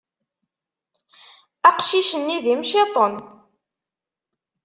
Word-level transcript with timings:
Aqcic-nni 1.69 2.37
d 2.43 2.45
imciṭṭen. 2.53 3.15